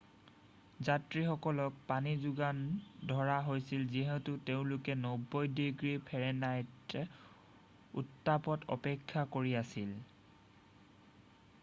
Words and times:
যাত্ৰীসকলক 0.87 1.75
পানী 1.89 2.13
যোগান 2.21 2.61
ধৰা 3.11 3.35
হৈছিল 3.49 3.83
যিহেতু 3.95 4.33
তেওঁলোকে 4.47 4.95
90 5.01 5.41
ডিগ্ৰী 5.59 5.91
ফাৰেনহাইট 6.07 7.99
উত্তাপত 8.03 8.67
অপেক্ষা 8.77 9.27
কৰি 9.37 9.53
আছিল 9.61 9.93